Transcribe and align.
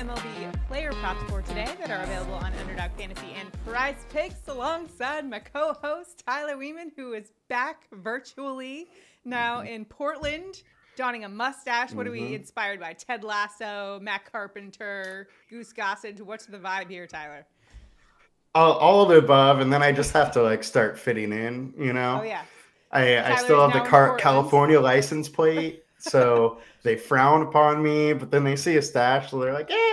MLB 0.00 0.66
player 0.66 0.92
props 0.92 1.22
for 1.30 1.42
today 1.42 1.68
that 1.78 1.90
are 1.90 2.02
available 2.02 2.32
on 2.34 2.50
Underdog 2.60 2.90
Fantasy 2.96 3.34
and 3.38 3.50
Prize 3.66 4.06
Picks 4.08 4.48
alongside 4.48 5.28
my 5.28 5.38
co 5.40 5.74
host, 5.82 6.22
Tyler 6.26 6.56
Wiemann, 6.56 6.90
who 6.96 7.12
is 7.12 7.32
back 7.48 7.84
virtually 7.92 8.88
now 9.26 9.60
in 9.60 9.84
Portland, 9.84 10.62
donning 10.96 11.24
a 11.24 11.28
mustache. 11.28 11.92
What 11.92 12.06
are 12.06 12.10
we 12.12 12.22
Mhm. 12.22 12.34
inspired 12.36 12.80
by? 12.80 12.94
Ted 12.94 13.24
Lasso, 13.24 13.98
Matt 14.00 14.30
Carpenter, 14.32 15.28
Goose 15.50 15.74
Gossage. 15.74 16.20
What's 16.22 16.46
the 16.46 16.58
vibe 16.58 16.88
here, 16.88 17.06
Tyler? 17.06 17.44
all, 18.54 18.72
all 18.78 19.02
of 19.02 19.10
the 19.10 19.16
above, 19.18 19.60
and 19.60 19.70
then 19.72 19.80
I 19.82 19.92
just 19.92 20.12
have 20.14 20.32
to 20.32 20.42
like 20.42 20.64
start 20.64 20.98
fitting 20.98 21.32
in. 21.32 21.72
You 21.78 21.92
know, 21.92 22.20
Oh, 22.20 22.24
yeah. 22.24 22.42
I, 22.90 23.18
I 23.32 23.36
still 23.36 23.60
have 23.68 23.72
the 23.80 23.88
car- 23.88 24.16
California 24.16 24.80
license 24.80 25.28
plate, 25.28 25.84
so 25.98 26.58
they 26.82 26.96
frown 26.96 27.42
upon 27.42 27.80
me. 27.80 28.12
But 28.12 28.32
then 28.32 28.42
they 28.42 28.56
see 28.56 28.76
a 28.76 28.82
stash, 28.82 29.30
so 29.30 29.38
they're 29.38 29.52
like, 29.52 29.70
"Yeah, 29.70 29.89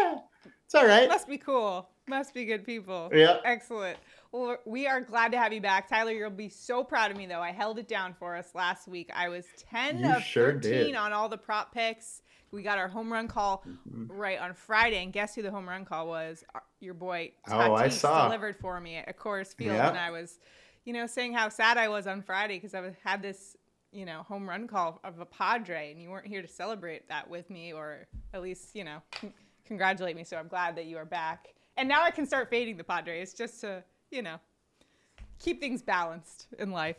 it's 0.68 0.76
all 0.76 0.86
right." 0.86 1.10
Must 1.10 1.28
be 1.28 1.38
cool. 1.40 1.90
Must 2.08 2.34
be 2.34 2.46
good 2.46 2.64
people. 2.66 3.10
Yeah. 3.14 3.38
Excellent. 3.44 3.98
Well, 4.32 4.58
we 4.66 4.88
are 4.88 5.02
glad 5.02 5.32
to 5.32 5.38
have 5.38 5.52
you 5.52 5.60
back. 5.62 5.88
Tyler, 5.90 6.12
you'll 6.12 6.30
be 6.30 6.48
so 6.50 6.84
proud 6.84 7.12
of 7.12 7.18
me, 7.18 7.26
though. 7.26 7.42
I 7.42 7.52
held 7.52 7.80
it 7.80 7.88
down 7.88 8.14
for 8.14 8.36
us 8.36 8.54
last 8.54 8.88
week. 8.88 9.10
I 9.14 9.28
was 9.30 9.46
10 9.70 10.00
You 10.00 10.12
of 10.16 10.22
sure 10.24 10.54
13 10.54 10.62
did. 10.62 10.96
on 10.96 11.12
all 11.12 11.28
the 11.28 11.38
prop 11.38 11.74
picks. 11.74 12.22
We 12.52 12.62
got 12.64 12.78
our 12.78 12.88
home 12.88 13.12
run 13.12 13.28
call 13.28 13.64
Mm-hmm. 13.68 14.12
right 14.12 14.40
on 14.40 14.54
Friday. 14.54 15.04
And 15.04 15.12
guess 15.12 15.36
who 15.36 15.42
the 15.42 15.52
home 15.52 15.68
run 15.68 15.84
call 15.84 16.08
was? 16.08 16.44
Your 16.80 16.94
boy 16.94 17.32
Oh, 17.50 17.74
I 17.74 17.90
saw. 17.90 18.26
delivered 18.26 18.56
for 18.58 18.80
me 18.80 18.96
at 18.98 19.18
Coors 19.18 19.54
Field. 19.56 19.76
Yeah. 19.76 19.90
And 19.90 19.98
I 19.98 20.12
was, 20.12 20.40
you 20.86 20.94
know, 20.94 21.08
saying 21.08 21.34
how 21.34 21.50
sad 21.50 21.78
I 21.78 21.90
was 21.90 22.08
on 22.08 22.22
Friday 22.22 22.56
because 22.56 22.74
I 22.74 22.80
was- 22.82 22.96
had 23.04 23.22
this, 23.22 23.58
you 23.92 24.06
know, 24.06 24.24
home 24.24 24.48
run 24.48 24.68
call 24.68 25.02
of 25.04 25.20
a 25.20 25.26
Padre. 25.26 25.92
And 25.92 26.02
you 26.02 26.10
weren't 26.10 26.28
here 26.28 26.42
to 26.42 26.48
celebrate 26.48 27.10
that 27.10 27.30
with 27.30 27.50
me 27.50 27.74
or 27.74 28.08
at 28.34 28.42
least, 28.42 28.76
you 28.76 28.84
know, 28.86 29.02
congratulate 29.68 30.16
me. 30.16 30.24
So 30.24 30.38
I'm 30.38 30.48
glad 30.48 30.76
that 30.78 30.86
you 30.86 30.98
are 30.98 31.06
back. 31.06 31.50
And 31.76 31.88
now 31.88 32.04
I 32.04 32.12
can 32.12 32.26
start 32.26 32.50
fading 32.50 32.78
the 32.78 32.84
Padres 32.84 33.34
just 33.34 33.62
to, 33.62 33.84
you 34.10 34.22
know, 34.22 34.38
keep 35.40 35.60
things 35.60 35.82
balanced 35.82 36.48
in 36.58 36.72
life. 36.72 36.98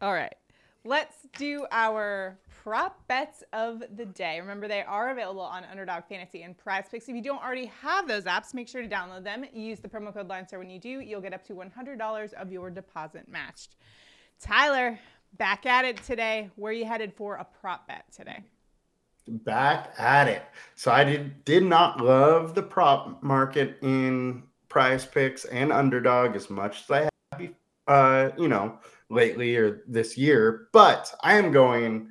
All 0.00 0.12
right. 0.12 0.34
Let's 0.82 1.16
do 1.36 1.66
our 1.70 2.38
prop 2.62 3.06
bets 3.06 3.44
of 3.52 3.82
the 3.96 4.06
day. 4.06 4.40
Remember, 4.40 4.66
they 4.66 4.82
are 4.82 5.10
available 5.10 5.42
on 5.42 5.64
Underdog 5.64 6.04
Fantasy 6.08 6.42
and 6.42 6.56
Prize 6.56 6.86
Picks. 6.90 7.08
If 7.08 7.14
you 7.14 7.22
don't 7.22 7.42
already 7.42 7.66
have 7.82 8.08
those 8.08 8.24
apps, 8.24 8.54
make 8.54 8.66
sure 8.66 8.80
to 8.82 8.88
download 8.88 9.22
them. 9.22 9.44
Use 9.52 9.80
the 9.80 9.88
promo 9.88 10.12
code 10.12 10.28
LINESTAR 10.28 10.58
when 10.58 10.70
you 10.70 10.78
do. 10.78 11.00
You'll 11.00 11.20
get 11.20 11.34
up 11.34 11.44
to 11.48 11.52
$100 11.54 12.32
of 12.32 12.50
your 12.50 12.70
deposit 12.70 13.28
matched. 13.28 13.76
Tyler, 14.40 14.98
back 15.36 15.66
at 15.66 15.84
it 15.84 16.02
today. 16.02 16.50
Where 16.56 16.70
are 16.70 16.74
you 16.74 16.86
headed 16.86 17.12
for 17.12 17.36
a 17.36 17.44
prop 17.44 17.86
bet 17.86 18.04
today? 18.10 18.42
Back 19.38 19.94
at 19.98 20.28
it. 20.28 20.42
So 20.74 20.90
I 20.90 21.04
did 21.04 21.44
did 21.44 21.64
not 21.64 22.00
love 22.00 22.54
the 22.54 22.62
prop 22.62 23.22
market 23.22 23.78
in 23.82 24.42
prize 24.68 25.04
picks 25.04 25.44
and 25.46 25.72
underdog 25.72 26.36
as 26.36 26.48
much 26.50 26.82
as 26.82 26.90
I 26.90 26.98
have 27.00 27.10
uh, 27.90 28.30
you 28.38 28.46
know, 28.48 28.78
lately 29.08 29.56
or 29.56 29.82
this 29.88 30.16
year, 30.16 30.68
but 30.72 31.12
I 31.22 31.36
am 31.36 31.50
going 31.50 32.08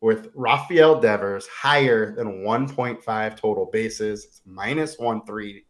with 0.00 0.30
Rafael 0.34 1.00
Devers 1.00 1.46
higher 1.46 2.14
than 2.14 2.42
1.5 2.42 3.36
total 3.36 3.66
bases. 3.66 4.40
Minus 4.44 4.98
one 4.98 5.24
three, 5.24 5.66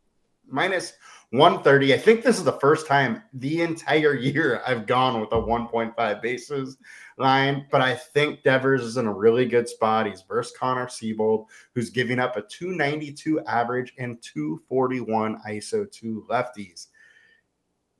minus 0.48 0.94
130. 1.30 1.94
I 1.94 1.98
think 1.98 2.24
this 2.24 2.38
is 2.38 2.44
the 2.44 2.58
first 2.58 2.88
time 2.88 3.22
the 3.34 3.62
entire 3.62 4.14
year 4.14 4.62
I've 4.66 4.86
gone 4.86 5.20
with 5.20 5.30
a 5.30 5.36
1.5 5.36 6.22
bases 6.22 6.76
line, 7.18 7.66
but 7.70 7.80
I 7.80 7.94
think 7.94 8.42
Devers 8.42 8.82
is 8.82 8.96
in 8.96 9.06
a 9.06 9.12
really 9.12 9.46
good 9.46 9.68
spot. 9.68 10.06
He's 10.06 10.22
versus 10.22 10.56
Connor 10.58 10.86
Seabold, 10.86 11.46
who's 11.72 11.90
giving 11.90 12.18
up 12.18 12.36
a 12.36 12.42
292 12.42 13.40
average 13.42 13.92
and 13.98 14.20
241 14.22 15.40
ISO 15.48 15.90
to 15.92 16.26
lefties. 16.28 16.88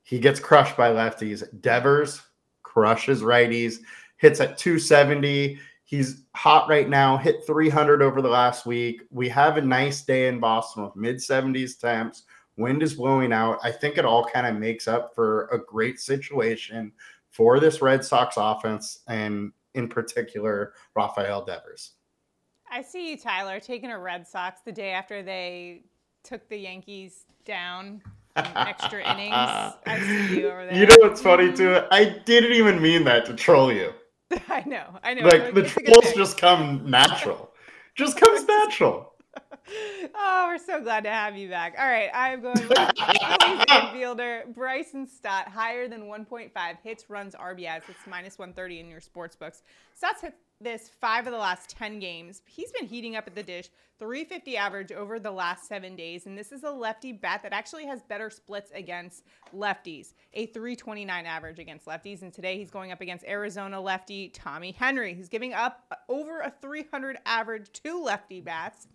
He 0.03 0.19
gets 0.19 0.41
crushed 0.41 0.75
by 0.75 0.89
lefties. 0.89 1.43
Devers 1.61 2.21
crushes 2.63 3.21
righties, 3.21 3.77
hits 4.17 4.41
at 4.41 4.57
270. 4.57 5.57
He's 5.85 6.23
hot 6.35 6.67
right 6.67 6.89
now, 6.89 7.15
hit 7.15 7.45
300 7.45 8.01
over 8.01 8.21
the 8.21 8.29
last 8.29 8.65
week. 8.65 9.03
We 9.09 9.29
have 9.29 9.55
a 9.55 9.61
nice 9.61 10.03
day 10.03 10.27
in 10.27 10.39
Boston 10.41 10.83
with 10.83 10.97
mid 10.97 11.17
70s 11.17 11.79
temps. 11.79 12.23
Wind 12.61 12.83
is 12.83 12.93
blowing 12.93 13.33
out. 13.33 13.59
I 13.63 13.71
think 13.71 13.97
it 13.97 14.05
all 14.05 14.25
kind 14.25 14.47
of 14.47 14.55
makes 14.55 14.87
up 14.87 15.13
for 15.15 15.47
a 15.47 15.59
great 15.59 15.99
situation 15.99 16.91
for 17.31 17.59
this 17.59 17.81
Red 17.81 18.03
Sox 18.05 18.35
offense 18.37 18.99
and 19.07 19.51
in 19.73 19.87
particular 19.87 20.73
Rafael 20.95 21.43
Devers. 21.43 21.91
I 22.69 22.81
see 22.81 23.09
you, 23.09 23.17
Tyler, 23.17 23.59
taking 23.59 23.91
a 23.91 23.99
Red 23.99 24.27
Sox 24.27 24.61
the 24.61 24.71
day 24.71 24.91
after 24.91 25.21
they 25.23 25.83
took 26.23 26.47
the 26.47 26.57
Yankees 26.57 27.25
down 27.45 28.01
extra 28.35 28.99
innings. 29.13 29.33
I 29.33 29.99
see 29.99 30.39
you 30.39 30.49
over 30.49 30.65
there. 30.65 30.75
You 30.75 30.85
know 30.85 30.95
what's 30.99 31.21
funny 31.21 31.51
too? 31.51 31.81
I 31.91 32.21
didn't 32.25 32.53
even 32.53 32.81
mean 32.81 33.03
that 33.05 33.25
to 33.25 33.33
troll 33.33 33.73
you. 33.73 33.93
I 34.47 34.63
know, 34.65 34.97
I 35.03 35.13
know. 35.13 35.23
Like 35.23 35.53
the 35.53 35.61
It's 35.61 35.75
a 35.75 35.81
good 35.81 35.87
trolls 35.87 36.13
just 36.15 36.37
come 36.37 36.89
natural. 36.89 37.51
Just 37.95 38.17
comes 38.17 38.45
natural. 38.45 39.10
Oh, 40.15 40.45
we're 40.47 40.57
so 40.57 40.81
glad 40.81 41.03
to 41.03 41.09
have 41.09 41.37
you 41.37 41.49
back. 41.49 41.75
All 41.77 41.87
right, 41.87 42.09
I'm 42.13 42.41
going 42.41 42.67
with 42.67 42.77
infielder 42.77 44.53
Bryson 44.53 45.07
Stott, 45.07 45.47
higher 45.47 45.87
than 45.87 46.03
1.5 46.03 46.51
hits, 46.83 47.09
runs, 47.09 47.35
RBIs. 47.35 47.83
It's 47.87 48.07
minus 48.07 48.37
130 48.37 48.79
in 48.79 48.89
your 48.89 48.99
sports 48.99 49.35
books. 49.35 49.63
Stott's 49.93 50.21
hit 50.21 50.35
this 50.59 50.89
five 50.89 51.25
of 51.25 51.33
the 51.33 51.39
last 51.39 51.69
10 51.71 51.99
games. 51.99 52.41
He's 52.45 52.71
been 52.71 52.85
heating 52.85 53.15
up 53.15 53.27
at 53.27 53.35
the 53.35 53.43
dish, 53.43 53.69
350 53.99 54.57
average 54.57 54.91
over 54.91 55.19
the 55.19 55.31
last 55.31 55.67
seven 55.67 55.95
days, 55.95 56.25
and 56.25 56.37
this 56.37 56.51
is 56.51 56.63
a 56.63 56.71
lefty 56.71 57.11
bat 57.11 57.41
that 57.43 57.53
actually 57.53 57.85
has 57.85 58.01
better 58.03 58.29
splits 58.29 58.71
against 58.73 59.23
lefties, 59.55 60.13
a 60.33 60.47
329 60.47 61.25
average 61.25 61.59
against 61.59 61.85
lefties. 61.85 62.21
And 62.21 62.33
today 62.33 62.57
he's 62.57 62.71
going 62.71 62.91
up 62.91 63.01
against 63.01 63.25
Arizona 63.25 63.79
lefty 63.81 64.29
Tommy 64.29 64.71
Henry, 64.71 65.13
who's 65.13 65.29
giving 65.29 65.53
up 65.53 65.85
over 66.09 66.41
a 66.41 66.53
300 66.61 67.17
average 67.25 67.71
to 67.83 68.01
lefty 68.03 68.41
bats. 68.41 68.87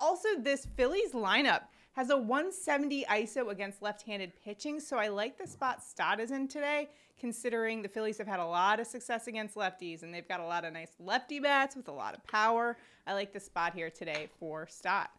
Also, 0.00 0.28
this 0.38 0.66
Phillies 0.76 1.12
lineup 1.12 1.62
has 1.92 2.10
a 2.10 2.16
170 2.16 3.06
ISO 3.06 3.50
against 3.50 3.80
left-handed 3.80 4.32
pitching, 4.44 4.78
so 4.78 4.98
I 4.98 5.08
like 5.08 5.38
the 5.38 5.46
spot 5.46 5.82
Stott 5.82 6.20
is 6.20 6.30
in 6.30 6.46
today, 6.46 6.90
considering 7.18 7.80
the 7.80 7.88
Phillies 7.88 8.18
have 8.18 8.26
had 8.26 8.38
a 8.38 8.44
lot 8.44 8.80
of 8.80 8.86
success 8.86 9.26
against 9.26 9.54
lefties, 9.54 10.02
and 10.02 10.12
they've 10.12 10.28
got 10.28 10.40
a 10.40 10.44
lot 10.44 10.64
of 10.66 10.74
nice 10.74 10.92
lefty 10.98 11.40
bats 11.40 11.74
with 11.74 11.88
a 11.88 11.92
lot 11.92 12.14
of 12.14 12.26
power. 12.26 12.76
I 13.06 13.14
like 13.14 13.32
the 13.32 13.40
spot 13.40 13.72
here 13.74 13.88
today 13.88 14.28
for 14.38 14.66
Stott. 14.68 15.10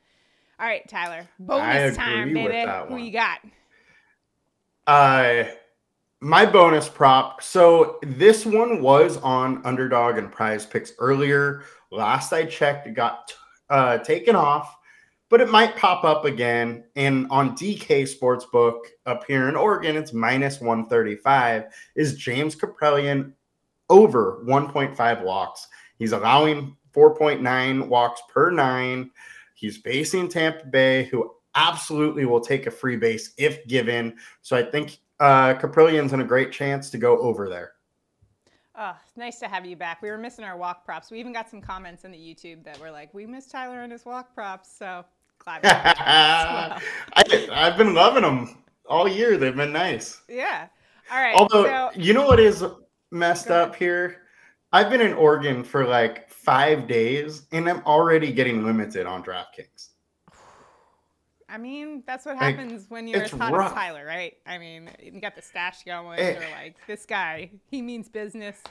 All 0.60 0.68
right, 0.68 0.88
Tyler, 0.88 1.28
bonus 1.40 1.98
time, 1.98 2.34
baby. 2.34 2.70
Who 2.90 2.98
you 2.98 3.12
got? 3.12 3.40
Uh 4.86 5.46
my 6.20 6.46
bonus 6.46 6.90
prop. 6.90 7.44
So 7.44 8.00
this 8.02 8.46
one 8.46 8.82
was 8.82 9.18
on 9.18 9.62
underdog 9.66 10.18
and 10.18 10.32
prize 10.32 10.66
picks 10.66 10.94
earlier. 11.00 11.64
Last 11.92 12.34
I 12.34 12.46
checked, 12.46 12.88
it 12.88 12.96
got 12.96 13.34
uh, 13.70 13.98
taken 14.00 14.36
off, 14.36 14.78
but 15.30 15.42
it 15.42 15.50
might 15.50 15.76
pop 15.76 16.04
up 16.04 16.26
again. 16.26 16.84
And 16.96 17.28
on 17.30 17.56
DK 17.56 18.04
Sportsbook 18.04 18.80
up 19.06 19.24
here 19.28 19.50
in 19.50 19.56
Oregon, 19.56 19.96
it's 19.96 20.14
minus 20.14 20.62
135. 20.62 21.66
Is 21.96 22.16
James 22.16 22.56
Kaprielian 22.56 23.34
over 23.90 24.44
1.5 24.46 25.24
walks? 25.24 25.68
He's 26.00 26.12
allowing 26.12 26.76
4.9 26.96 27.88
walks 27.88 28.22
per 28.30 28.52
nine. 28.52 29.12
He's 29.54 29.78
facing 29.78 30.30
Tampa 30.30 30.66
Bay, 30.68 31.06
who 31.06 31.34
absolutely 31.56 32.26
will 32.26 32.40
take 32.40 32.68
a 32.68 32.72
free 32.72 32.96
base 32.96 33.34
if 33.38 33.66
given. 33.68 34.16
So 34.42 34.56
I 34.56 34.64
think 34.64 34.98
uh, 35.20 35.56
Kaprielian's 35.56 36.14
in 36.14 36.22
a 36.22 36.26
great 36.26 36.52
chance 36.52 36.90
to 36.92 36.98
go 36.98 37.18
over 37.20 37.50
there. 37.50 37.74
Oh, 38.80 38.96
it's 39.04 39.18
nice 39.18 39.40
to 39.40 39.48
have 39.48 39.66
you 39.66 39.76
back. 39.76 40.04
We 40.04 40.12
were 40.12 40.20
missing 40.20 40.46
our 40.46 40.56
walk 40.56 40.86
props. 40.86 41.10
We 41.10 41.20
even 41.20 41.34
got 41.34 41.50
some 41.50 41.62
comments 41.62 42.06
in 42.06 42.12
the 42.12 42.18
YouTube 42.18 42.64
that 42.64 42.80
were 42.80 42.92
like, 42.92 43.12
"We 43.14 43.26
miss 43.26 43.48
Tyler 43.48 43.82
and 43.82 43.92
his 43.92 44.06
walk 44.06 44.36
props." 44.36 44.70
So 44.78 45.04
glad. 45.40 45.64
we're 45.64 45.70
back 45.70 46.00
as 46.00 46.80
well. 46.80 47.50
I, 47.54 47.68
I've 47.68 47.78
been 47.78 47.96
loving 47.96 48.22
them 48.22 48.58
all 48.88 49.08
year. 49.08 49.38
They've 49.38 49.56
been 49.56 49.74
nice. 49.74 50.22
Yeah. 50.30 50.68
All 51.12 51.20
right. 51.20 51.36
Although, 51.36 51.64
so 51.66 51.92
you 51.96 52.14
know 52.14 52.28
what 52.28 52.40
is 52.40 52.64
messed 53.12 53.48
ahead. 53.48 53.70
up 53.70 53.76
here? 53.76 54.22
I've 54.74 54.90
been 54.90 55.02
in 55.02 55.14
Oregon 55.14 55.64
for 55.64 55.86
like 55.86 56.30
five 56.30 56.88
days 56.88 57.48
and 57.52 57.70
I'm 57.70 57.82
already 57.86 58.32
getting 58.32 58.66
limited 58.66 59.06
on 59.06 59.24
DraftKings. 59.24 59.90
I 61.50 61.58
mean, 61.58 62.04
that's 62.06 62.26
what 62.26 62.36
Like, 62.36 62.58
happens 62.58 62.90
when 62.90 63.08
you're 63.08 63.24
as 63.24 63.32
hot 63.32 63.54
rough. 63.54 63.72
as 63.72 63.74
Tyler, 63.74 64.06
right? 64.06 64.36
I 64.46 64.58
mean, 64.58 64.90
you 65.02 65.22
got 65.22 65.36
the 65.36 65.42
stash 65.42 65.84
going. 65.84 66.20
Eh. 66.20 66.40
They're 66.40 66.52
like, 66.52 66.76
this 66.88 67.06
guy, 67.06 67.52
he 67.72 67.82
means 67.82 68.10
business. 68.10 68.62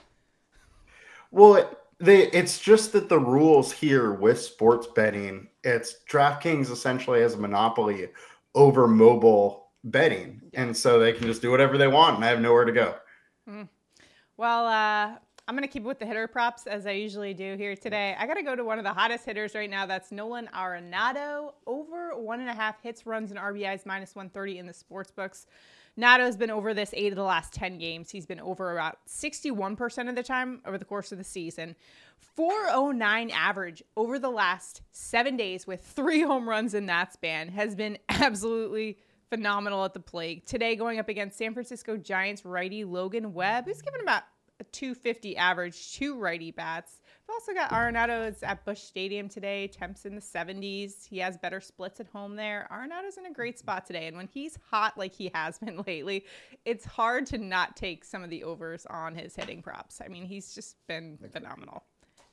Well, 1.31 1.55
it, 1.57 1.79
they, 1.99 2.25
it's 2.33 2.61
just 2.61 2.93
that 2.93 3.09
the 3.09 3.19
rules 3.19 3.73
here 3.73 4.13
with 4.13 4.41
sports 4.41 4.87
betting, 4.95 5.49
it's 5.65 5.97
DraftKings 6.11 6.71
essentially 6.71 7.21
has 7.21 7.35
a 7.35 7.39
monopoly 7.39 8.09
over 8.55 8.87
mobile 8.87 9.69
betting. 9.85 10.43
And 10.53 10.77
so 10.77 10.99
they 10.99 11.13
can 11.13 11.27
just 11.27 11.41
do 11.41 11.51
whatever 11.51 11.79
they 11.79 11.89
want 11.89 12.17
and 12.17 12.25
I 12.25 12.29
have 12.29 12.41
nowhere 12.41 12.65
to 12.67 12.73
go. 12.73 12.95
Well, 14.37 14.67
uh, 14.67 15.17
I'm 15.49 15.55
going 15.55 15.63
to 15.63 15.73
keep 15.73 15.85
with 15.85 16.01
the 16.01 16.07
hitter 16.07 16.27
props 16.27 16.67
as 16.67 16.89
I 16.89 16.91
usually 16.93 17.33
do 17.33 17.55
here 17.57 17.77
today. 17.77 18.17
I 18.19 18.27
got 18.27 18.35
to 18.35 18.43
go 18.43 18.57
to 18.57 18.65
one 18.65 18.79
of 18.79 18.85
the 18.85 18.93
hottest 18.93 19.25
hitters 19.25 19.55
right 19.55 19.71
now. 19.71 19.87
That's 19.87 20.11
Nolan 20.11 20.49
Arenado. 20.53 21.53
Over 21.69 22.19
one 22.19 22.41
and 22.41 22.51
a 22.51 22.53
half 22.53 22.83
hits, 22.83 23.07
runs, 23.07 23.31
and 23.31 23.39
RBIs, 23.39 23.87
minus 23.87 24.17
130 24.17 24.59
in 24.59 24.67
the 24.67 24.73
sports 24.73 25.13
books. 25.13 25.47
Nado's 25.97 26.37
been 26.37 26.51
over 26.51 26.75
this 26.75 26.91
eight 26.95 27.13
of 27.13 27.17
the 27.17 27.23
last 27.23 27.53
10 27.53 27.79
games. 27.79 28.11
He's 28.11 28.27
been 28.27 28.41
over 28.41 28.73
about 28.73 28.99
61% 29.07 30.09
of 30.09 30.17
the 30.17 30.23
time 30.25 30.63
over 30.67 30.79
the 30.79 30.85
course 30.85 31.13
of 31.13 31.19
the 31.19 31.25
season. 31.25 31.77
409 32.19 33.31
average 33.31 33.85
over 33.97 34.19
the 34.19 34.31
last 34.31 34.83
seven 34.91 35.37
days 35.37 35.65
with 35.65 35.81
three 35.81 36.23
home 36.23 36.49
runs 36.49 36.75
in 36.75 36.87
that 36.87 37.13
span 37.13 37.51
has 37.51 37.77
been 37.77 37.99
absolutely 38.09 38.99
phenomenal 39.31 39.85
at 39.85 39.95
the 39.95 40.01
plate. 40.01 40.45
Today, 40.45 40.75
going 40.75 40.99
up 40.99 41.09
against 41.09 41.39
San 41.39 41.55
Francisco 41.55 41.97
Giants 41.97 42.45
righty 42.45 42.85
Logan 42.85 43.33
Webb, 43.33 43.67
who's 43.67 43.81
given 43.81 44.01
about 44.01 44.25
a 44.61 44.65
250 44.65 45.37
average, 45.37 45.93
two 45.95 46.19
righty 46.19 46.51
bats. 46.51 47.01
We've 47.27 47.35
also 47.35 47.53
got 47.53 47.71
Arenado's 47.71 48.43
at 48.43 48.65
Busch 48.65 48.81
Stadium 48.81 49.29
today, 49.29 49.67
temps 49.67 50.07
in 50.07 50.15
the 50.15 50.21
70s. 50.21 51.07
He 51.09 51.19
has 51.19 51.37
better 51.37 51.61
splits 51.61 52.01
at 52.01 52.07
home 52.07 52.37
there. 52.37 52.69
Arenado's 52.71 53.19
in 53.19 53.27
a 53.27 53.33
great 53.33 53.59
spot 53.59 53.87
today. 53.87 54.07
And 54.07 54.17
when 54.17 54.29
he's 54.33 54.59
hot 54.71 54.97
like 54.97 55.15
he 55.15 55.31
has 55.35 55.59
been 55.65 55.83
lately, 55.87 56.25
it's 56.65 56.85
hard 56.85 57.27
to 57.27 57.39
not 57.39 57.77
take 57.77 58.05
some 58.05 58.23
of 58.23 58.31
the 58.31 58.45
overs 58.45 58.87
on 58.87 59.15
his 59.15 59.35
hitting 59.35 59.63
props. 59.63 60.01
I 60.05 60.09
mean, 60.09 60.25
he's 60.25 60.55
just 60.55 60.77
been 60.87 61.19
phenomenal. 61.33 61.85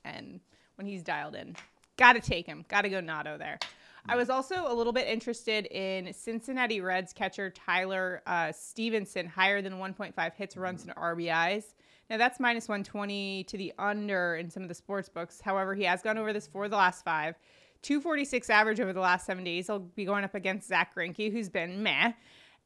And 0.04 0.40
when 0.76 0.86
he's 0.86 1.02
dialed 1.02 1.34
in, 1.34 1.56
got 1.96 2.14
to 2.14 2.20
take 2.20 2.46
him. 2.46 2.64
Got 2.68 2.82
to 2.82 2.88
go 2.88 3.00
Nado 3.00 3.38
there. 3.38 3.58
I 4.06 4.16
was 4.16 4.28
also 4.28 4.66
a 4.66 4.74
little 4.74 4.92
bit 4.92 5.08
interested 5.08 5.64
in 5.66 6.12
Cincinnati 6.12 6.80
Reds 6.82 7.14
catcher 7.14 7.48
Tyler 7.50 8.22
uh, 8.26 8.52
Stephenson, 8.52 9.26
higher 9.26 9.62
than 9.62 9.74
1.5 9.74 10.34
hits, 10.34 10.56
runs, 10.58 10.84
and 10.84 10.94
RBIs. 10.94 11.74
Now 12.10 12.18
that's 12.18 12.38
minus 12.38 12.68
120 12.68 13.44
to 13.44 13.56
the 13.56 13.72
under 13.78 14.36
in 14.36 14.50
some 14.50 14.62
of 14.62 14.68
the 14.68 14.74
sports 14.74 15.08
books. 15.08 15.40
However, 15.40 15.74
he 15.74 15.84
has 15.84 16.02
gone 16.02 16.18
over 16.18 16.34
this 16.34 16.46
for 16.46 16.68
the 16.68 16.76
last 16.76 17.02
five. 17.02 17.34
246 17.80 18.50
average 18.50 18.80
over 18.80 18.92
the 18.92 19.00
last 19.00 19.24
seven 19.24 19.42
days. 19.42 19.66
He'll 19.68 19.78
be 19.78 20.04
going 20.04 20.24
up 20.24 20.34
against 20.34 20.68
Zack 20.68 20.94
Greinke, 20.94 21.32
who's 21.32 21.48
been 21.48 21.82
meh. 21.82 22.12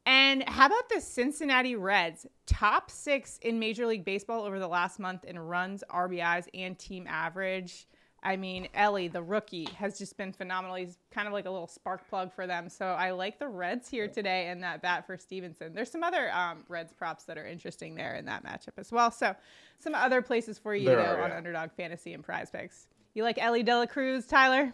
And 0.05 0.43
how 0.47 0.65
about 0.65 0.89
the 0.89 0.99
Cincinnati 0.99 1.75
Reds? 1.75 2.25
Top 2.47 2.91
six 2.91 3.37
in 3.41 3.59
Major 3.59 3.85
League 3.85 4.05
Baseball 4.05 4.43
over 4.43 4.59
the 4.59 4.67
last 4.67 4.99
month 4.99 5.23
in 5.23 5.37
runs, 5.39 5.83
RBIs, 5.89 6.47
and 6.53 6.77
team 6.77 7.05
average. 7.07 7.85
I 8.21 8.35
mean, 8.35 8.67
Elly, 8.73 9.07
the 9.07 9.21
rookie, 9.21 9.65
has 9.77 9.97
just 9.97 10.17
been 10.17 10.33
phenomenal. 10.33 10.75
He's 10.75 10.97
kind 11.11 11.27
of 11.27 11.33
like 11.33 11.45
a 11.45 11.49
little 11.49 11.67
spark 11.67 12.07
plug 12.09 12.33
for 12.33 12.45
them. 12.45 12.69
So 12.69 12.85
I 12.85 13.11
like 13.11 13.39
the 13.39 13.47
Reds 13.47 13.89
here 13.89 14.07
today 14.07 14.47
and 14.47 14.61
that 14.63 14.81
bat 14.81 15.05
for 15.07 15.17
Stephenson. 15.17 15.73
There's 15.73 15.91
some 15.91 16.03
other 16.03 16.31
um, 16.33 16.63
Reds 16.67 16.93
props 16.93 17.23
that 17.25 17.37
are 17.37 17.47
interesting 17.47 17.95
there 17.95 18.15
in 18.15 18.25
that 18.25 18.43
matchup 18.43 18.77
as 18.77 18.91
well. 18.91 19.11
So 19.11 19.35
some 19.79 19.95
other 19.95 20.21
places 20.21 20.59
for 20.59 20.75
you 20.75 20.85
there 20.85 20.97
to 20.97 21.03
go 21.03 21.09
are, 21.09 21.23
on 21.23 21.29
yeah. 21.29 21.37
Underdog 21.37 21.71
Fantasy 21.71 22.13
and 22.13 22.23
Prize 22.23 22.49
Picks. 22.51 22.87
You 23.13 23.23
like 23.23 23.37
Elly 23.41 23.63
De 23.63 23.75
La 23.75 23.85
Cruz, 23.85 24.25
Tyler? 24.25 24.73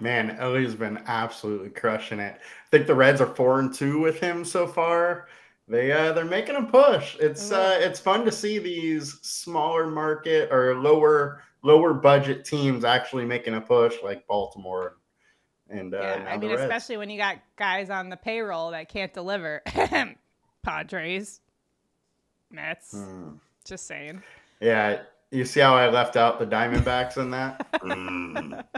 Man, 0.00 0.36
Elly's 0.38 0.74
been 0.74 1.02
absolutely 1.06 1.70
crushing 1.70 2.18
it. 2.18 2.34
I 2.34 2.68
think 2.70 2.86
the 2.86 2.94
Reds 2.94 3.20
are 3.20 3.34
four 3.34 3.60
and 3.60 3.72
two 3.72 4.00
with 4.00 4.18
him 4.18 4.44
so 4.44 4.66
far. 4.66 5.28
They 5.68 5.92
uh, 5.92 6.12
they're 6.12 6.24
making 6.24 6.56
a 6.56 6.64
push. 6.64 7.16
It's 7.20 7.52
uh, 7.52 7.78
it's 7.80 8.00
fun 8.00 8.24
to 8.24 8.32
see 8.32 8.58
these 8.58 9.20
smaller 9.22 9.86
market 9.86 10.50
or 10.50 10.74
lower 10.74 11.44
lower 11.62 11.94
budget 11.94 12.44
teams 12.44 12.84
actually 12.84 13.24
making 13.24 13.54
a 13.54 13.60
push, 13.60 13.96
like 14.02 14.26
Baltimore. 14.26 14.96
And 15.68 15.94
uh, 15.94 16.00
yeah, 16.00 16.26
I 16.28 16.36
mean, 16.36 16.50
especially 16.50 16.96
when 16.96 17.10
you 17.10 17.18
got 17.18 17.36
guys 17.56 17.90
on 17.90 18.08
the 18.08 18.16
payroll 18.16 18.72
that 18.72 18.88
can't 18.88 19.12
deliver. 19.14 19.62
Padres, 20.62 21.40
Mets. 22.50 22.92
Hmm. 22.92 23.34
Just 23.64 23.86
saying. 23.86 24.22
Yeah, 24.60 25.02
you 25.30 25.44
see 25.44 25.60
how 25.60 25.74
I 25.74 25.88
left 25.88 26.16
out 26.16 26.38
the 26.38 26.46
Diamondbacks 26.46 27.16
in 27.16 27.30
that. 27.30 27.70
mm. 27.80 28.64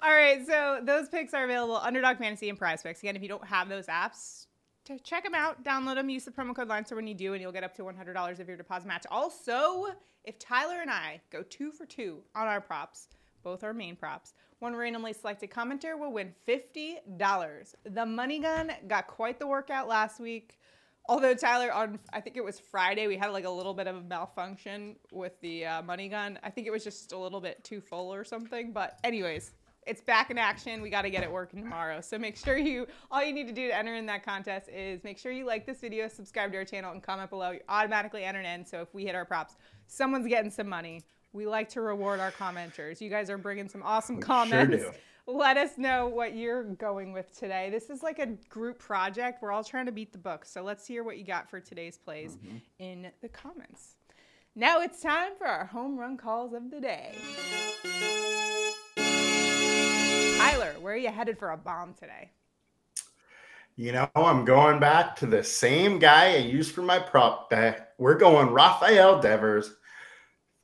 All 0.00 0.10
right, 0.10 0.46
so 0.46 0.80
those 0.82 1.08
picks 1.08 1.32
are 1.32 1.44
available 1.44 1.76
Underdog 1.76 2.18
Fantasy 2.18 2.50
and 2.50 2.58
Prize 2.58 2.82
Picks. 2.82 3.00
Again, 3.00 3.16
if 3.16 3.22
you 3.22 3.28
don't 3.28 3.46
have 3.46 3.68
those 3.68 3.86
apps, 3.86 4.46
to 4.86 4.98
check 5.00 5.24
them 5.24 5.34
out, 5.34 5.64
download 5.64 5.96
them, 5.96 6.08
use 6.08 6.24
the 6.24 6.30
promo 6.30 6.54
code 6.54 6.68
LineStar 6.68 6.96
when 6.96 7.06
you 7.06 7.14
do, 7.14 7.32
and 7.32 7.42
you'll 7.42 7.52
get 7.52 7.64
up 7.64 7.74
to 7.76 7.82
$100 7.82 8.40
of 8.40 8.48
your 8.48 8.56
deposit 8.56 8.86
match. 8.86 9.04
Also, 9.10 9.86
if 10.26 10.38
Tyler 10.38 10.82
and 10.82 10.90
I 10.90 11.20
go 11.30 11.42
two 11.42 11.70
for 11.70 11.86
two 11.86 12.18
on 12.34 12.48
our 12.48 12.60
props, 12.60 13.08
both 13.42 13.62
our 13.62 13.72
main 13.72 13.94
props, 13.94 14.34
one 14.58 14.74
randomly 14.74 15.12
selected 15.12 15.50
commenter 15.50 15.98
will 15.98 16.12
win 16.12 16.34
$50. 16.48 17.74
The 17.84 18.06
money 18.06 18.40
gun 18.40 18.72
got 18.88 19.06
quite 19.06 19.38
the 19.38 19.46
workout 19.46 19.86
last 19.86 20.18
week. 20.18 20.58
Although 21.08 21.34
Tyler, 21.34 21.70
on 21.72 22.00
I 22.12 22.20
think 22.20 22.36
it 22.36 22.44
was 22.44 22.58
Friday, 22.58 23.06
we 23.06 23.16
had 23.16 23.28
like 23.28 23.44
a 23.44 23.50
little 23.50 23.74
bit 23.74 23.86
of 23.86 23.96
a 23.96 24.00
malfunction 24.00 24.96
with 25.12 25.40
the 25.40 25.64
uh, 25.64 25.82
money 25.82 26.08
gun. 26.08 26.38
I 26.42 26.50
think 26.50 26.66
it 26.66 26.70
was 26.70 26.82
just 26.82 27.12
a 27.12 27.18
little 27.18 27.40
bit 27.40 27.62
too 27.62 27.80
full 27.80 28.12
or 28.12 28.24
something. 28.24 28.72
But 28.72 28.98
anyways, 29.04 29.52
it's 29.86 30.00
back 30.00 30.30
in 30.30 30.38
action. 30.38 30.82
We 30.82 30.90
got 30.90 31.02
to 31.02 31.10
get 31.10 31.22
it 31.22 31.30
working 31.30 31.62
tomorrow. 31.62 32.00
So 32.00 32.18
make 32.18 32.36
sure 32.36 32.58
you, 32.58 32.86
all 33.10 33.22
you 33.22 33.32
need 33.32 33.46
to 33.46 33.52
do 33.52 33.68
to 33.68 33.76
enter 33.76 33.94
in 33.94 34.06
that 34.06 34.24
contest 34.24 34.68
is 34.68 35.02
make 35.04 35.18
sure 35.18 35.32
you 35.32 35.46
like 35.46 35.64
this 35.64 35.80
video, 35.80 36.08
subscribe 36.08 36.52
to 36.52 36.58
our 36.58 36.64
channel, 36.64 36.92
and 36.92 37.02
comment 37.02 37.30
below. 37.30 37.52
You 37.52 37.60
automatically 37.68 38.24
enter 38.24 38.40
in. 38.40 38.64
So 38.66 38.80
if 38.80 38.92
we 38.92 39.04
hit 39.04 39.14
our 39.14 39.24
props, 39.24 39.56
someone's 39.86 40.26
getting 40.26 40.50
some 40.50 40.68
money. 40.68 41.02
We 41.32 41.46
like 41.46 41.68
to 41.70 41.80
reward 41.80 42.20
our 42.20 42.32
commenters. 42.32 43.00
You 43.00 43.10
guys 43.10 43.30
are 43.30 43.38
bringing 43.38 43.68
some 43.68 43.82
awesome 43.82 44.16
we 44.16 44.22
comments. 44.22 44.82
Sure 44.82 44.94
Let 45.28 45.56
us 45.56 45.76
know 45.76 46.06
what 46.06 46.36
you're 46.36 46.62
going 46.62 47.12
with 47.12 47.36
today. 47.36 47.68
This 47.68 47.90
is 47.90 48.00
like 48.00 48.20
a 48.20 48.26
group 48.48 48.78
project. 48.78 49.42
We're 49.42 49.50
all 49.50 49.64
trying 49.64 49.86
to 49.86 49.92
beat 49.92 50.12
the 50.12 50.18
book. 50.18 50.44
So 50.44 50.62
let's 50.62 50.86
hear 50.86 51.02
what 51.02 51.18
you 51.18 51.24
got 51.24 51.50
for 51.50 51.58
today's 51.58 51.98
plays 51.98 52.36
mm-hmm. 52.36 52.58
in 52.78 53.10
the 53.20 53.28
comments. 53.28 53.96
Now 54.54 54.80
it's 54.80 55.02
time 55.02 55.32
for 55.36 55.46
our 55.46 55.66
home 55.66 55.98
run 55.98 56.16
calls 56.16 56.54
of 56.54 56.70
the 56.70 56.80
day. 56.80 57.16
Tyler, 60.36 60.74
where 60.80 60.94
are 60.94 60.98
you 60.98 61.10
headed 61.10 61.38
for 61.38 61.50
a 61.50 61.56
bomb 61.56 61.94
today? 61.94 62.30
You 63.76 63.92
know, 63.92 64.08
I'm 64.14 64.44
going 64.44 64.78
back 64.78 65.16
to 65.16 65.26
the 65.26 65.42
same 65.42 65.98
guy 65.98 66.34
I 66.34 66.38
used 66.38 66.74
for 66.74 66.82
my 66.82 66.98
prop 66.98 67.50
bet. 67.50 67.94
We're 67.98 68.16
going 68.16 68.50
Rafael 68.50 69.20
Devers. 69.20 69.74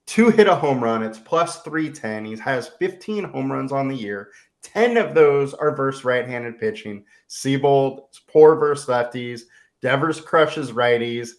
Two 0.06 0.30
hit 0.30 0.46
a 0.46 0.54
home 0.54 0.82
run. 0.82 1.02
It's 1.02 1.18
plus 1.18 1.62
310. 1.62 2.24
He 2.24 2.36
has 2.36 2.68
15 2.78 3.24
home 3.24 3.50
runs 3.52 3.72
on 3.72 3.88
the 3.88 3.96
year. 3.96 4.30
10 4.62 4.96
of 4.96 5.14
those 5.14 5.54
are 5.54 5.74
versus 5.74 6.04
right 6.04 6.26
handed 6.26 6.58
pitching. 6.58 7.04
Seabold's 7.28 8.20
poor 8.28 8.56
versus 8.56 8.86
lefties. 8.86 9.42
Devers 9.80 10.20
crushes 10.20 10.72
righties. 10.72 11.30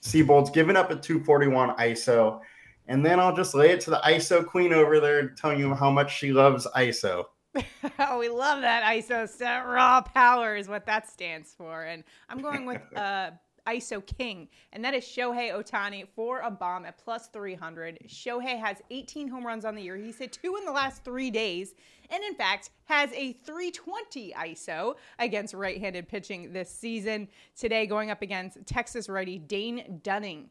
Seabold's 0.00 0.50
giving 0.50 0.76
up 0.76 0.90
a 0.90 0.96
241 0.96 1.76
ISO. 1.76 2.40
And 2.88 3.04
then 3.04 3.18
I'll 3.18 3.34
just 3.34 3.54
lay 3.54 3.70
it 3.70 3.80
to 3.82 3.90
the 3.90 4.00
ISO 4.04 4.46
queen 4.46 4.72
over 4.72 5.00
there 5.00 5.30
telling 5.30 5.58
you 5.58 5.74
how 5.74 5.90
much 5.90 6.16
she 6.16 6.32
loves 6.32 6.66
ISO. 6.76 7.24
oh, 7.98 8.18
we 8.18 8.28
love 8.28 8.60
that 8.62 8.84
ISO 8.84 9.28
set. 9.28 9.60
Raw 9.60 10.00
power 10.00 10.56
is 10.56 10.68
what 10.68 10.86
that 10.86 11.08
stands 11.08 11.52
for. 11.52 11.84
And 11.84 12.04
I'm 12.28 12.40
going 12.40 12.66
with 12.66 12.82
uh, 12.96 13.30
ISO 13.66 14.04
King, 14.04 14.48
and 14.72 14.84
that 14.84 14.94
is 14.94 15.04
Shohei 15.04 15.52
Ohtani 15.52 16.06
for 16.14 16.40
a 16.40 16.50
bomb 16.50 16.84
at 16.84 16.98
plus 16.98 17.28
300. 17.28 17.98
Shohei 18.08 18.58
has 18.58 18.82
18 18.90 19.28
home 19.28 19.46
runs 19.46 19.64
on 19.64 19.74
the 19.74 19.82
year. 19.82 19.96
He's 19.96 20.18
hit 20.18 20.32
two 20.32 20.56
in 20.56 20.64
the 20.64 20.72
last 20.72 21.04
three 21.04 21.30
days, 21.30 21.74
and 22.10 22.22
in 22.24 22.34
fact 22.34 22.70
has 22.84 23.10
a 23.12 23.32
320 23.32 24.34
ISO 24.36 24.96
against 25.18 25.54
right 25.54 25.80
handed 25.80 26.08
pitching 26.08 26.52
this 26.52 26.70
season. 26.70 27.28
Today, 27.56 27.86
going 27.86 28.10
up 28.10 28.20
against 28.20 28.58
Texas 28.66 29.08
righty 29.08 29.38
Dane 29.38 30.00
Dunning 30.02 30.50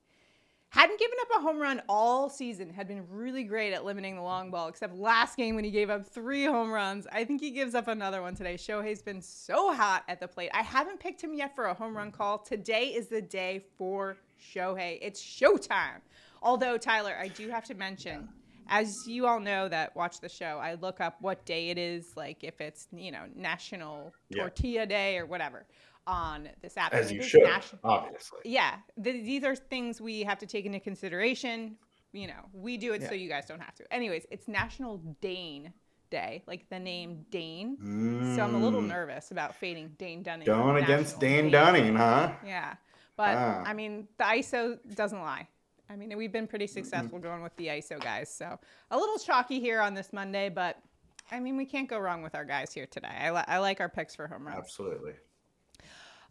hadn't 0.74 0.98
given 0.98 1.18
up 1.22 1.38
a 1.38 1.42
home 1.42 1.60
run 1.60 1.84
all 1.88 2.30
season, 2.30 2.72
had 2.72 2.88
been 2.88 3.06
really 3.08 3.44
great 3.44 3.74
at 3.74 3.86
limiting 3.86 4.16
the 4.16 4.24
long 4.24 4.50
ball, 4.50 4.68
except 4.68 4.96
last 4.96 5.38
game 5.38 5.54
when 5.54 5.64
he 5.64 5.70
gave 5.70 5.92
up 5.92 6.04
three 6.04 6.46
home 6.46 6.72
runs. 6.72 7.06
I 7.12 7.26
think 7.26 7.42
he 7.42 7.52
gives 7.52 7.76
up 7.76 7.88
another 7.88 8.24
one 8.24 8.34
today. 8.34 8.56
Shohei's 8.56 9.04
been 9.04 9.22
so 9.22 9.72
hot 9.72 10.04
at 10.08 10.20
the 10.20 10.28
plate. 10.28 10.50
I 10.52 10.64
haven't 10.64 11.00
picked 11.00 11.24
him 11.24 11.36
yet 11.36 11.56
for 11.56 11.66
a 11.66 11.76
home 11.76 11.96
run 11.96 12.12
call. 12.12 12.40
Today 12.40 12.86
is 12.86 13.06
the 13.06 13.22
day 13.22 13.64
for 13.78 14.18
Shohei. 14.42 14.98
It's 15.00 15.22
showtime. 15.22 16.02
Although, 16.42 16.80
Tyler, 16.80 17.16
I 17.20 17.28
do 17.28 17.50
have 17.50 17.66
to 17.66 17.76
mention. 17.76 18.28
As 18.68 19.06
you 19.08 19.28
all 19.28 19.40
know 19.40 19.70
that 19.70 19.96
watch 19.96 20.22
the 20.22 20.30
show, 20.30 20.58
I 20.58 20.74
look 20.74 21.00
up 21.02 21.18
what 21.20 21.46
day 21.46 21.70
it 21.70 21.78
is, 21.78 22.14
like 22.16 22.44
if 22.44 22.60
it's, 22.62 22.88
you 22.92 23.12
know, 23.12 23.26
National 23.36 24.12
Tortilla 24.34 24.82
yeah. 24.82 24.86
Day 24.86 25.18
or 25.20 25.28
whatever 25.28 25.68
on 26.08 26.50
this 26.62 26.78
app. 26.78 26.94
As 26.94 27.12
you 27.12 27.24
should, 27.24 27.44
national, 27.44 27.82
obviously. 27.84 28.40
Yeah, 28.46 28.76
th- 29.02 29.24
these 29.26 29.44
are 29.44 29.56
things 29.56 30.02
we 30.02 30.24
have 30.24 30.40
to 30.40 30.46
take 30.46 30.66
into 30.66 30.80
consideration. 30.80 31.78
You 32.12 32.28
know, 32.28 32.46
we 32.54 32.78
do 32.78 32.94
it 32.94 33.02
yeah. 33.02 33.10
so 33.10 33.16
you 33.16 33.30
guys 33.30 33.46
don't 33.46 33.62
have 33.62 33.76
to. 33.76 33.94
Anyways, 33.94 34.26
it's 34.30 34.48
National 34.48 34.98
Dane 35.22 35.74
Day, 36.10 36.44
like 36.46 36.70
the 36.70 36.80
name 36.80 37.26
Dane. 37.32 37.78
Mm. 37.82 38.36
So 38.36 38.44
I'm 38.44 38.56
a 38.56 38.60
little 38.60 38.82
mm. 38.82 38.88
nervous 38.88 39.32
about 39.32 39.56
fading 39.56 39.92
Dane 39.98 40.22
Dunning. 40.22 40.46
Going 40.46 40.84
against 40.84 41.20
Dane, 41.20 41.46
Dane 41.46 41.52
Dunning, 41.52 41.96
huh? 41.96 42.32
Yeah, 42.46 42.76
but 43.18 43.36
ah. 43.36 43.64
I 43.66 43.74
mean, 43.74 44.08
the 44.18 44.26
ISO 44.26 44.78
doesn't 44.96 45.22
lie. 45.22 45.48
I 45.90 45.96
mean, 45.96 46.16
we've 46.18 46.32
been 46.32 46.48
pretty 46.48 46.68
successful 46.68 47.20
mm-hmm. 47.20 47.28
going 47.28 47.44
with 47.44 47.56
the 47.58 47.68
ISO 47.68 48.02
guys. 48.02 48.34
So 48.34 48.60
a 48.90 48.98
little 48.98 49.18
chalky 49.20 49.60
here 49.60 49.82
on 49.82 49.94
this 49.94 50.14
Monday, 50.14 50.50
but 50.50 50.78
I 51.32 51.40
mean, 51.40 51.58
we 51.58 51.66
can't 51.66 51.90
go 51.90 52.00
wrong 52.00 52.22
with 52.22 52.36
our 52.36 52.46
guys 52.46 52.74
here 52.74 52.86
today. 52.86 53.08
I, 53.08 53.32
li- 53.32 53.44
I 53.48 53.58
like 53.60 53.80
our 53.80 53.90
picks 53.90 54.16
for 54.16 54.28
home 54.28 54.46
runs. 54.46 54.60
Absolutely. 54.60 55.14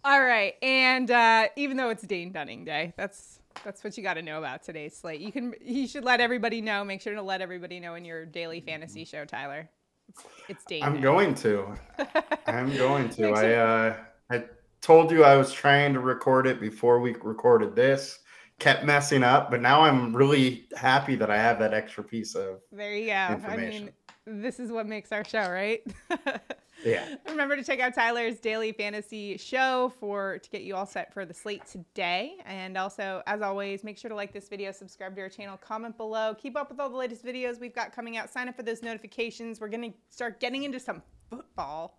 All 0.05 0.23
right, 0.23 0.55
and 0.63 1.11
uh, 1.11 1.49
even 1.57 1.77
though 1.77 1.91
it's 1.91 2.03
Dane 2.03 2.33
Dunning 2.33 2.65
Day, 2.65 2.93
that's 2.97 3.39
that's 3.65 3.85
what 3.85 3.97
you 3.97 4.03
got 4.03 4.15
to 4.15 4.23
know 4.23 4.39
about 4.39 4.63
today's 4.63 4.97
slate. 4.97 5.21
You 5.21 5.31
can 5.31 5.55
you 5.61 5.87
should 5.87 6.05
let 6.05 6.21
everybody 6.21 6.61
know. 6.61 6.85
Make 6.85 7.01
sure 7.01 7.15
to 7.15 7.23
let 7.23 7.41
everybody 7.41 7.79
know 7.79 7.95
in 7.95 8.05
your 8.05 8.27
daily 8.27 8.61
fantasy 8.61 9.05
show, 9.05 9.25
Tyler. 9.25 9.69
It's, 10.09 10.23
it's 10.49 10.65
Dane. 10.65 10.83
I'm 10.83 10.97
Day. 10.97 11.03
going 11.03 11.35
to. 11.37 11.75
I'm 12.47 12.75
going 12.77 13.11
to. 13.11 13.23
Make 13.23 13.37
I 13.37 13.55
uh, 13.55 13.97
I 14.31 14.45
told 14.81 15.11
you 15.13 15.25
I 15.25 15.37
was 15.37 15.53
trying 15.53 15.95
to 15.95 16.01
record 16.01 16.47
it 16.47 16.61
before 16.61 17.01
we 17.01 17.15
recorded 17.23 17.77
this. 17.77 18.19
Kept 18.59 18.85
messing 18.85 19.23
up, 19.23 19.51
but 19.51 19.61
now 19.61 19.83
I'm 19.83 20.15
really 20.15 20.67
happy 20.77 21.15
that 21.17 21.31
I 21.31 21.37
have 21.37 21.59
that 21.61 21.73
extra 21.73 22.05
piece 22.05 22.35
of 22.35 22.61
There 22.71 22.95
you 22.95 23.07
go. 23.07 23.13
I 23.13 23.33
information. 23.35 23.91
mean, 24.27 24.43
this 24.43 24.61
is 24.61 24.71
what 24.71 24.87
makes 24.87 25.11
our 25.11 25.25
show, 25.25 25.49
right? 25.51 25.83
Yeah. 26.85 27.17
Remember 27.29 27.57
to 27.57 27.65
check 27.65 27.81
out 27.81 27.95
Tyler's 27.95 28.39
daily 28.39 28.73
fantasy 28.73 29.37
show 29.37 29.93
for 30.01 30.39
to 30.39 30.51
get 30.51 30.63
you 30.63 30.75
all 30.75 30.87
set 30.87 31.13
for 31.13 31.25
the 31.25 31.35
slate 31.35 31.67
today. 31.67 32.37
And 32.45 32.77
also, 32.77 33.23
as 33.27 33.43
always, 33.43 33.85
make 33.85 33.99
sure 33.99 34.09
to 34.09 34.15
like 34.15 34.33
this 34.33 34.49
video, 34.49 34.73
subscribe 34.73 35.15
to 35.17 35.23
our 35.23 35.29
channel, 35.29 35.57
comment 35.57 35.97
below, 35.97 36.35
keep 36.35 36.57
up 36.57 36.71
with 36.71 36.81
all 36.81 36.91
the 36.91 36.97
latest 36.97 37.25
videos 37.25 37.61
we've 37.61 37.75
got 37.75 37.95
coming 37.95 38.17
out. 38.17 38.31
Sign 38.31 38.49
up 38.49 38.57
for 38.57 38.63
those 38.63 38.83
notifications. 38.83 39.61
We're 39.61 39.69
gonna 39.69 39.93
start 40.09 40.41
getting 40.41 40.65
into 40.65 40.81
some 40.81 41.03
football. 41.31 41.99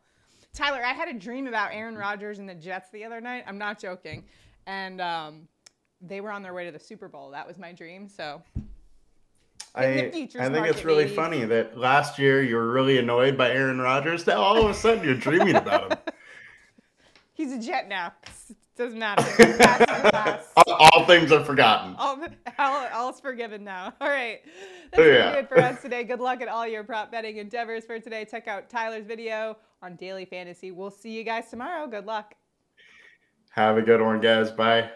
Tyler, 0.53 0.83
I 0.83 0.93
had 0.93 1.07
a 1.07 1.13
dream 1.13 1.47
about 1.47 1.73
Aaron 1.73 1.95
Rodgers 1.95 2.39
and 2.39 2.47
the 2.47 2.53
Jets 2.53 2.89
the 2.91 3.03
other 3.03 3.19
night. 3.19 3.43
I'm 3.47 3.57
not 3.57 3.79
joking, 3.79 4.23
and 4.67 5.01
um, 5.01 5.47
they 5.99 6.21
were 6.21 6.31
on 6.31 6.43
their 6.43 6.53
way 6.53 6.65
to 6.65 6.71
the 6.71 6.79
Super 6.79 7.07
Bowl. 7.07 7.31
That 7.31 7.47
was 7.47 7.57
my 7.57 7.71
dream. 7.71 8.07
So 8.07 8.41
I, 9.75 9.85
I 9.85 9.93
think 10.11 10.31
market, 10.37 10.67
it's 10.69 10.85
really 10.85 11.05
baby. 11.05 11.15
funny 11.15 11.45
that 11.45 11.77
last 11.77 12.19
year 12.19 12.43
you 12.43 12.55
were 12.55 12.71
really 12.71 12.99
annoyed 12.99 13.37
by 13.37 13.49
Aaron 13.49 13.79
Rodgers. 13.79 14.27
Now 14.27 14.41
all 14.41 14.63
of 14.63 14.69
a 14.69 14.73
sudden 14.73 15.03
you're 15.03 15.15
dreaming 15.15 15.55
about 15.55 15.91
him. 15.91 15.97
he's 17.33 17.51
a 17.51 17.59
Jet 17.59 17.87
now. 17.87 18.13
Doesn't 18.75 18.97
matter. 18.97 19.21
Past 19.57 19.81
is 19.81 20.03
the 20.03 20.11
past. 20.11 20.49
all, 20.57 20.73
all 20.73 21.05
things 21.05 21.31
are 21.31 21.43
forgotten. 21.43 21.95
All, 21.97 22.19
all, 22.57 22.87
all's 22.91 23.19
forgiven 23.19 23.63
now. 23.63 23.93
All 24.01 24.09
right. 24.09 24.41
That's 24.91 25.03
oh, 25.03 25.05
Yeah. 25.11 25.25
gonna 25.25 25.37
it 25.37 25.49
for 25.49 25.59
us 25.59 25.81
today. 25.83 26.03
Good 26.03 26.19
luck 26.19 26.41
at 26.41 26.47
all 26.47 26.67
your 26.67 26.83
prop 26.83 27.11
betting 27.11 27.37
endeavors 27.37 27.85
for 27.85 27.99
today. 27.99 28.25
Check 28.25 28.47
out 28.47 28.69
Tyler's 28.69 29.05
video 29.05 29.57
on 29.83 29.95
Daily 29.95 30.25
Fantasy. 30.25 30.71
We'll 30.71 30.89
see 30.91 31.11
you 31.11 31.23
guys 31.23 31.49
tomorrow. 31.51 31.85
Good 31.87 32.05
luck. 32.07 32.33
Have 33.51 33.77
a 33.77 33.81
good 33.83 34.01
one, 34.01 34.19
guys. 34.19 34.49
Bye. 34.49 34.89